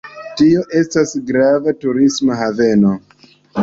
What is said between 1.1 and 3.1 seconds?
grava turisma haveno.